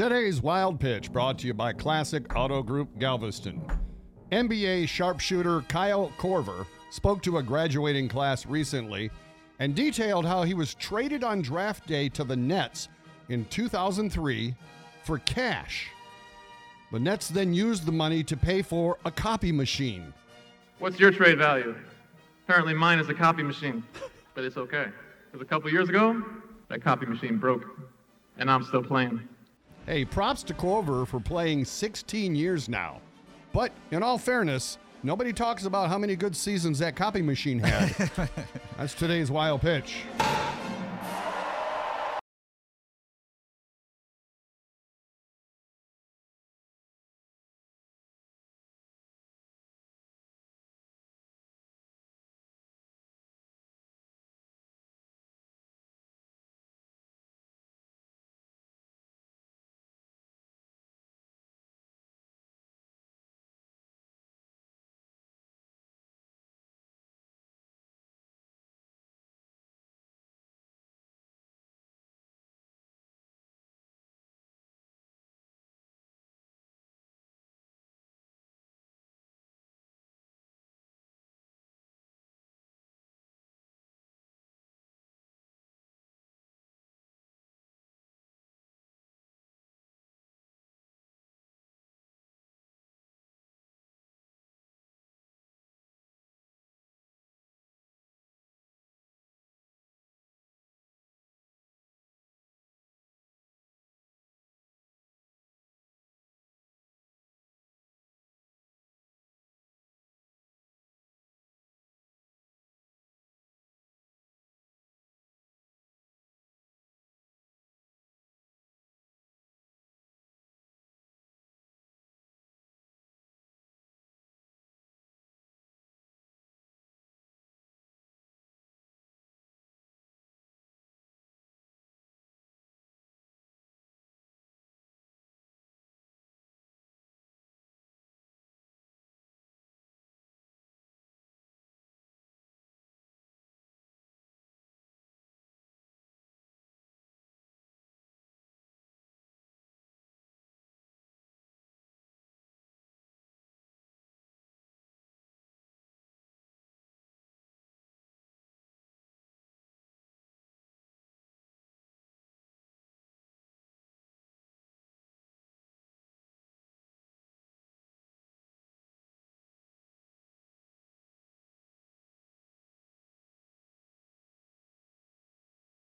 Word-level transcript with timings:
Today's 0.00 0.40
Wild 0.40 0.80
Pitch 0.80 1.12
brought 1.12 1.38
to 1.40 1.46
you 1.46 1.52
by 1.52 1.74
Classic 1.74 2.34
Auto 2.34 2.62
Group 2.62 2.98
Galveston. 2.98 3.60
NBA 4.32 4.88
sharpshooter 4.88 5.60
Kyle 5.68 6.10
Korver 6.16 6.64
spoke 6.88 7.22
to 7.22 7.36
a 7.36 7.42
graduating 7.42 8.08
class 8.08 8.46
recently 8.46 9.10
and 9.58 9.74
detailed 9.74 10.24
how 10.24 10.42
he 10.42 10.54
was 10.54 10.72
traded 10.72 11.22
on 11.22 11.42
draft 11.42 11.86
day 11.86 12.08
to 12.08 12.24
the 12.24 12.34
Nets 12.34 12.88
in 13.28 13.44
2003 13.50 14.54
for 15.04 15.18
cash. 15.18 15.90
The 16.92 16.98
Nets 16.98 17.28
then 17.28 17.52
used 17.52 17.84
the 17.84 17.92
money 17.92 18.24
to 18.24 18.38
pay 18.38 18.62
for 18.62 18.96
a 19.04 19.10
copy 19.10 19.52
machine. 19.52 20.14
What's 20.78 20.98
your 20.98 21.10
trade 21.10 21.36
value? 21.36 21.76
Apparently 22.44 22.72
mine 22.72 23.00
is 23.00 23.10
a 23.10 23.14
copy 23.14 23.42
machine, 23.42 23.84
but 24.34 24.44
it's 24.44 24.56
okay. 24.56 24.86
Because 25.30 25.44
a 25.44 25.46
couple 25.46 25.70
years 25.70 25.90
ago, 25.90 26.24
that 26.68 26.80
copy 26.80 27.04
machine 27.04 27.36
broke, 27.36 27.66
and 28.38 28.50
I'm 28.50 28.64
still 28.64 28.82
playing. 28.82 29.28
Hey, 29.90 30.04
props 30.04 30.44
to 30.44 30.54
Korver 30.54 31.04
for 31.04 31.18
playing 31.18 31.64
16 31.64 32.36
years 32.36 32.68
now. 32.68 33.00
But 33.52 33.72
in 33.90 34.04
all 34.04 34.18
fairness, 34.18 34.78
nobody 35.02 35.32
talks 35.32 35.64
about 35.64 35.88
how 35.88 35.98
many 35.98 36.14
good 36.14 36.36
seasons 36.36 36.78
that 36.78 36.94
copy 36.94 37.22
machine 37.22 37.58
had. 37.58 38.08
That's 38.78 38.94
today's 38.94 39.32
wild 39.32 39.62
pitch. 39.62 40.04